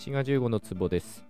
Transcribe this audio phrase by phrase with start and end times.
[0.00, 1.26] 滋賀15の壺です。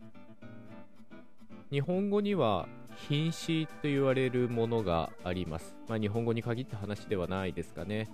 [1.72, 2.68] 日本語には
[3.08, 5.74] 品詞と言われるものがあります。
[5.88, 8.08] まあ日本語に限った話ではないですかね。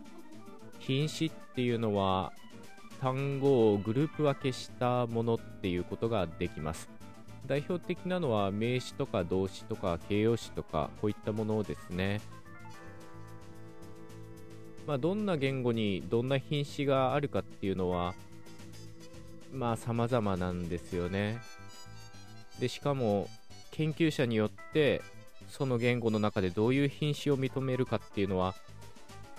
[0.79, 2.33] 品詞っていうのは
[3.03, 6.89] 単語をグループ分けしたものっていうことができます。
[7.47, 12.23] 代表的なのは名詞とか動詞とか形容詞とかこういったものですね。
[14.87, 18.15] まあ、どんな言語にどんな品詞があるかっていうのは
[19.57, 21.41] まあ様々なんですよね。
[22.61, 23.29] でしかも
[23.71, 25.03] 研究者によって
[25.49, 28.55] その言語の中でどういう品詞を認めるかっていうのは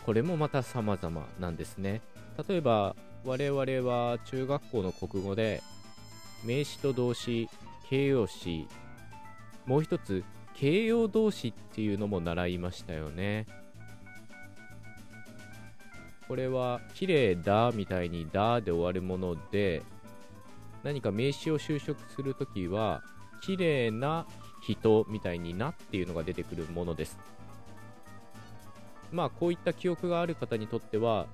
[0.06, 2.02] これもまた様々なんですね。
[2.48, 2.96] 例えば
[3.26, 3.60] 我々
[3.90, 5.62] は中学校の国語で
[6.44, 7.50] 名詞と動詞
[7.90, 8.68] 形容詞
[9.66, 10.24] もう一つ
[10.56, 13.46] 形容動詞っていうのも習いましたよね。
[16.28, 19.82] これは綺麗だみたいにだで終わるもので
[20.84, 23.04] 何か名詞を修飾するときは
[23.42, 24.26] 綺麗な
[24.62, 27.18] 人みたいになっていうのが出てくるものです。
[29.12, 31.28] まあこういった記憶がある方にとっては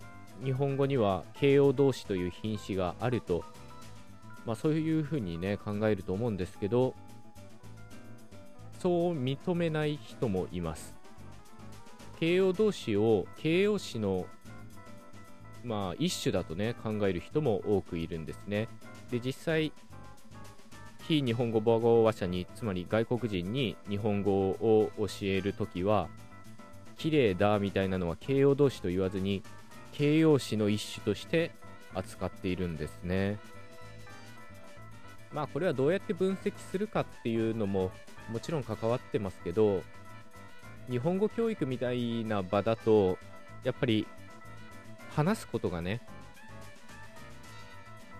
[0.43, 3.43] 日本語には形容動詞という品詞があると
[4.45, 6.93] まあそういうふうにね考えると思うんですけど
[8.79, 10.93] そう認めない人もいます。
[12.19, 14.25] 形容動詞を形容詞の
[15.63, 18.67] まあ一種だとね考える人も多くいるんですね。
[19.11, 19.71] で実際
[21.07, 26.07] 非日本語母語話者につまり外国人に日本語を教えるときは
[26.97, 29.43] 綺麗だみたいなのは形容動詞と言わずに
[29.91, 31.51] 形容詞の一種として
[31.93, 33.37] 扱っているんですね。
[35.33, 37.91] まあこれはどうやって分析するかっていうのも
[38.29, 39.81] もちろん関わってますけど
[40.89, 43.17] 日本語教育みたいな場だと
[43.63, 44.07] やっぱり
[45.15, 46.01] 話すことがね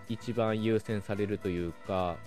[0.09, 2.17] 一番優先されるというか、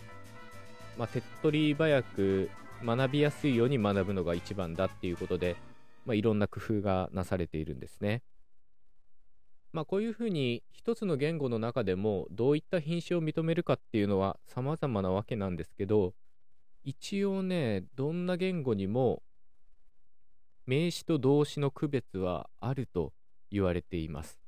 [0.98, 2.50] まあ、手っ取り早く
[2.84, 5.56] 学びやすいように学ぶのが一番だっていうことで、
[6.04, 8.22] まあ、いろんな工夫がなされているんですね。
[9.72, 16.14] まあ、こういうふうに一つの言語の中でもどういった品種を認めるかっていうのは様々なわけなんですけど
[16.82, 19.22] 一応ねどんな言語にも
[20.64, 23.12] 名詞と動詞の区別はあると
[23.50, 24.45] 言われています。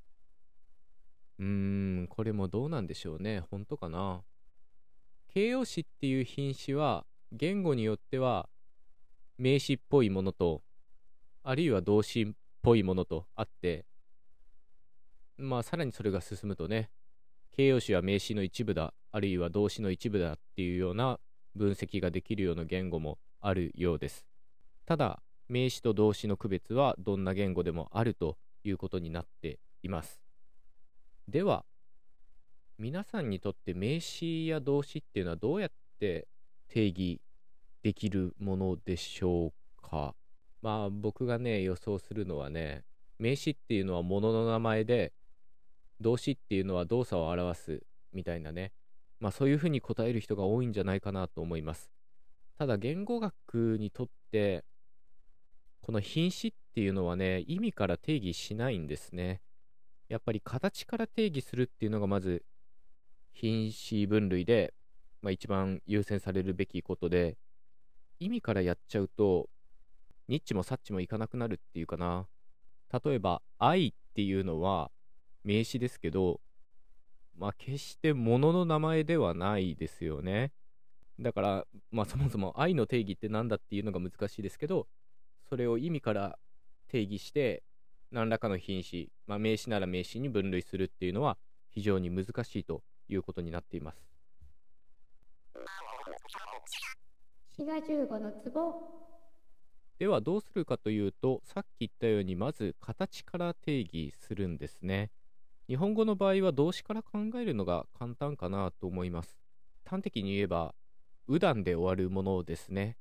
[1.38, 1.46] うー
[2.02, 3.40] ん、これもどうなんでしょうね。
[3.50, 4.22] 本当かな？
[5.28, 8.48] 形容詞っていう品詞は言語によっては
[9.36, 10.62] 名詞っぽいものと
[11.44, 12.26] あるいは動詞っ
[12.62, 13.84] ぽいものとあって
[15.36, 16.90] まあさらにそれが進むとね
[17.54, 21.20] 形容詞は名詞の一部だあるいは動詞の一部だっていうような
[21.54, 24.24] 分析ができるような言語もあるようです
[24.86, 30.20] ただ名詞と動詞の区別はどんな言語でもあるということになっています
[31.28, 31.66] では
[32.78, 36.26] 皆さんにとって名詞や動詞っていうのはどうやって
[36.68, 37.20] 定義
[37.82, 39.52] できるものでしょう
[39.82, 40.14] か？
[40.62, 42.82] まあ僕がね予想するのはね
[43.18, 45.12] 名詞っていうのは物の名前で
[46.00, 47.82] 動詞っていうのは動作を表す
[48.14, 48.72] みたいなね。
[49.20, 51.90] まあそういうふうに答える人が多いんじゃないかなと思います。
[52.56, 54.64] ただ言語学にとって
[55.82, 59.42] この品詞っていうのはね意味から定義しないんですね。
[60.08, 62.44] やっぱり形から定義するっていうのがまず
[63.32, 64.74] 品詞分類で、
[65.22, 67.36] まあ、一番優先されるべきことで
[68.18, 69.48] 意味からやっちゃうと
[70.28, 72.26] ニッチもサッチもいかなくなるっていうかな。
[73.04, 74.90] 例えば愛っていうのは
[75.44, 76.40] 名詞ですけど
[77.36, 80.52] まあ決して物の名前ではないですよね。
[81.20, 84.86] だからまあそもそも愛の定義って何だっていうのが難しいですけど
[85.48, 86.38] それを意味から
[86.88, 87.62] 定義して
[88.10, 91.36] 何らかの品詞、まあ、名詞なら名詞に分類するっていうのは
[91.70, 94.08] 非常に難しいということになっています。
[98.18, 98.28] の
[99.98, 105.10] ではどうするかというとさっき言ったようにまず形から定義するんですね。
[105.68, 109.36] 日本語の場合は動詞から考えるのが簡単かなと思います。
[109.84, 110.74] 端的に言えば、
[111.26, 112.96] うだんで終わるものですね。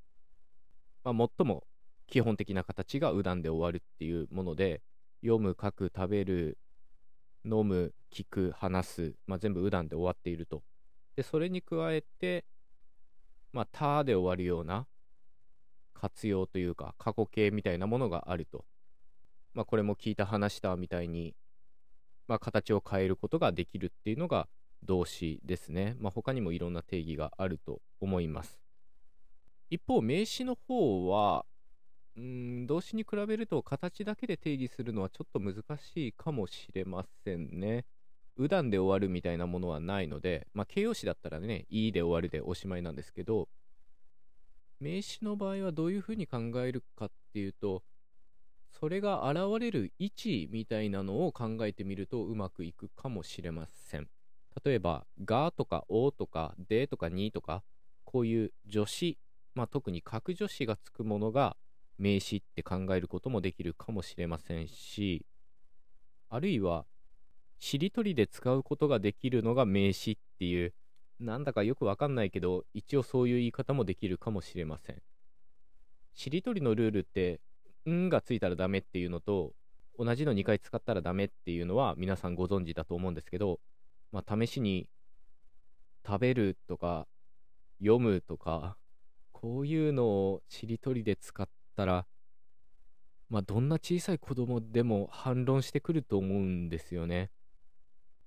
[1.03, 1.63] まあ、最も
[2.07, 4.81] 基本的な形がうだんで終わるっていうもので、
[5.27, 6.57] 読む、書く、食べる、
[7.43, 10.63] 飲む、聞く、話す、まあ、全部うだんで終わっていると。
[11.17, 12.45] で、それに加えて、
[13.51, 14.87] まあ、たで終わるような
[15.93, 18.65] 活用というか、過去形みたいなものがあると。
[19.53, 21.35] まあ、これも聞いた話したみたいに、
[22.27, 24.47] まあ、形を変えることができるっていうのが
[24.83, 25.97] 動詞ですね。
[25.99, 28.61] まあ、他にもいろんな定義があると思います。
[29.69, 31.45] 一方、名詞の方は、
[32.17, 37.85] うん、動詞に比べると形だけで定義するのはちょっと難しいかもしれませんね。
[38.37, 43.49] うだんで終わるみたいなものはないので、まあ、形容詞だったらね、いいで終わるでおしまいなんですけど、
[44.79, 47.83] 名詞の場合はどういうふうに考えるかっていうと、
[48.79, 54.07] それが現れる位置みたいなのを考えてみるとうまくいくかもしれません。
[54.63, 57.63] 例えば、がとかおとかでとかにとか、
[58.05, 59.17] こういう助詞、
[59.55, 61.57] まあ、特に格助詞がつくものが
[61.97, 65.25] 名詞って考えることもできるかもしれませんし、
[66.29, 66.85] あるいは、
[67.59, 70.73] しりとりで使うことができるのが名詞っていう、
[71.19, 75.01] なんだかよくわかんないけど、一応そういう言い方もできるかもしれません。
[76.13, 77.39] しりとりのルールって、
[77.89, 79.53] んがついたらダメっていうのと、
[79.97, 83.59] 同じの2回使ったらダメっていうのは皆さんご存知だと思うんですけど、
[84.11, 84.87] まあ、試しに、
[86.05, 87.07] 食べるとか、
[87.79, 88.77] 読むとか、
[89.31, 92.07] こういうのをしりとりで使ったら、
[93.29, 97.29] まあ、どんな小さい子供でも反論してくると思うんですよね。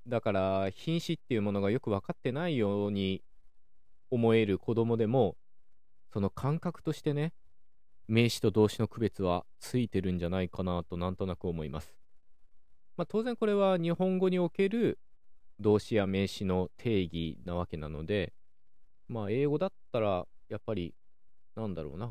[0.06, 3.23] だから、品詞っていうものがよく分かってないように
[4.11, 5.37] 思える子供でも、
[6.12, 7.32] その感覚としてね、
[8.08, 11.94] 名詞と動詞の区別はついてるんじゃないかなとなんとなく思います。
[12.97, 14.99] まあ、当然これは日本語における
[15.61, 18.32] 動詞や名詞の定義なわけなので、
[19.08, 20.94] まあ英語だったらやっぱり
[21.56, 22.11] なんだろうな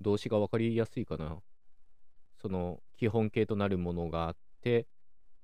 [0.00, 1.38] 動詞が分かりやすいかな。
[2.40, 4.86] その基本形となるものがあって、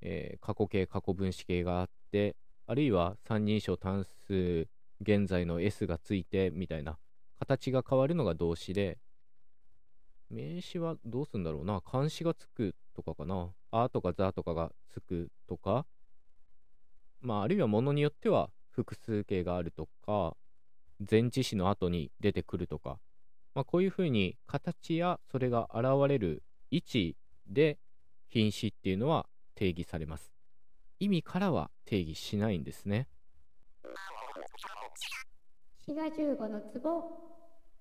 [0.01, 2.37] えー、過去形過去分詞形があって
[2.67, 4.67] あるいは三人称単数
[5.03, 6.97] 現在の S がついてみたいな
[7.39, 8.99] 形が変わるのが動詞で
[10.31, 15.85] 名詞はどうすんだろうな漢詞がつくとかかなあとかざとかがつくとか
[17.21, 20.35] まああるいはものによっては複数形があるとか
[20.99, 22.99] 前置詞の後に出てくるとか、
[23.57, 27.17] まあ、こういうふうに形やそれが現れる位置
[27.49, 27.79] で
[28.29, 29.25] 品詞っていうのは
[29.55, 30.31] 定義されます。
[31.01, 33.09] 意味からは定義しないんですね。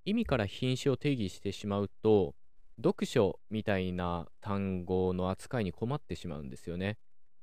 [0.05, 2.35] 意味から品詞を定義してしまうと
[2.81, 6.97] 読書みたいな単語の扱いに困ってしまうんですよね。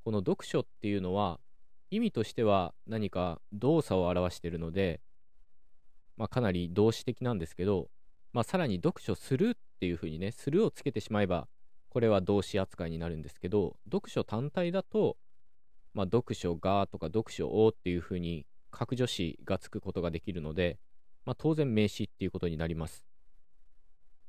[0.04, 1.38] この読書っていうのは
[1.90, 5.02] 意味としては何か動作を表しているので、
[6.16, 7.90] まあ、かなり動詞的なんですけど、
[8.32, 11.48] まあ、さらに読書するっていうふうにね、するをつけてしまえば、
[11.90, 15.18] これは動詞扱いになるんですけど、読書単体だと、
[15.92, 20.78] まあ、読書がとか読書をっていうふうに、格助詞がつくことができるので、
[21.26, 23.04] まあ、当然名詞っていうことになります。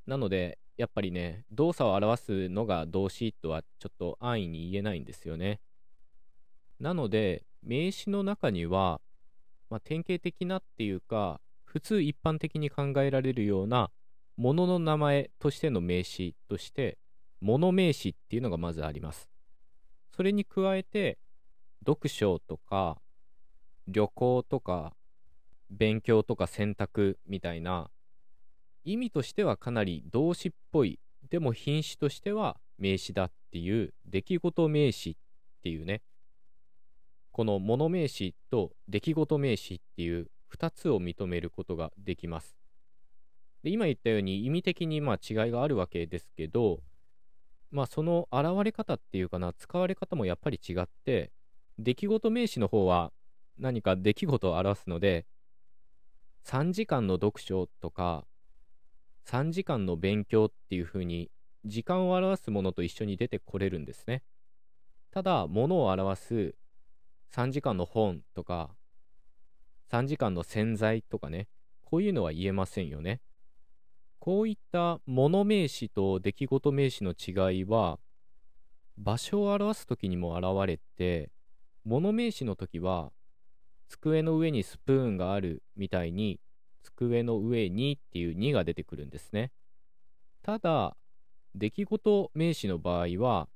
[0.06, 5.62] なので、やっぱりね、動作を表すのが動詞とはちょっと安易に言えないんですよね。
[6.80, 9.00] なので、名詞の中には、
[9.70, 11.40] まあ、典型的なっていうか、
[11.74, 13.90] 普通一般的に考えられるような
[14.38, 17.00] ものの名前としての名詞として、
[17.42, 19.28] 物名詞っていうのがまずあります。
[20.16, 21.18] それに加えて、
[21.84, 23.02] 読書とか、
[23.88, 24.94] 旅行とか、
[25.72, 27.90] 勉強とか選択みたいな、
[28.84, 31.00] 意味としてはかなり動詞っぽい、
[31.32, 35.16] でも品詞としては名詞だっていう出来事名詞っ
[35.64, 36.04] ていうね、
[37.32, 42.56] この物名詞と出来事名詞っていう2つを認めることができます。
[43.64, 46.82] で今言ったように意味的にまあ違いがあるわけですけど、
[47.72, 51.32] まあその現れ方っていうかな、使われ方もやっぱり違って、
[51.80, 53.12] 出来事名詞の方は
[53.58, 55.26] 何か出来事を表すので、
[56.46, 58.26] 3時間の読書とか、
[59.26, 61.32] 3時間の勉強っていう風に
[61.66, 64.24] 時間を表すものと一緒に出てこれるんですね。
[65.12, 66.56] ただ、ものを表す
[67.32, 68.76] 3時間の本とか、
[69.92, 71.48] 3時間の洗剤とかね、
[71.82, 73.22] こういうのは言えませんよね。
[74.20, 78.00] こういった物名詞と出来事名詞の違いは、
[78.98, 81.30] 場所を表す時にも現れて、
[81.86, 83.12] 物名詞の時は、
[83.90, 86.40] 机の上にスプーンがあるみたいに、
[86.84, 89.52] 机の上にっていう2が出てくるんですね。
[90.42, 90.96] ただ、
[91.56, 93.50] 出来事名詞の場合は、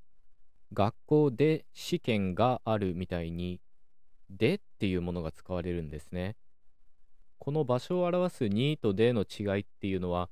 [0.72, 3.60] 学校で試験があるみたいに、
[4.28, 6.36] でっていうものが使われるんですね。
[7.38, 10.30] この場所を表すにとでの違いっていうのは、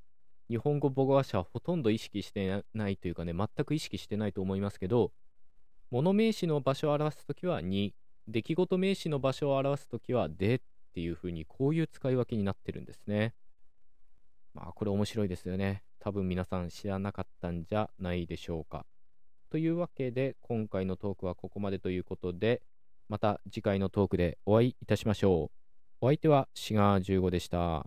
[0.49, 5.13] 日本語母語話者はほとんど意識してないというかね、全く意識してないと思いますけど、
[5.91, 7.95] 物名詞の場所を表すときはに、
[8.29, 10.61] 出来事名詞の場所を表すときはでっ
[10.95, 13.35] ていうふうに、こういう使い分けになってるんですね。
[14.55, 15.83] まあ、これ面白いですよね。
[16.01, 18.87] 多分皆さん知らなかったんじゃないでしょうか。
[19.51, 22.63] というわけで、今回のトークはここまでということで、
[23.09, 25.57] また次回のトークでお会いいたしましょう。
[26.01, 27.87] お相手はシガー15でした。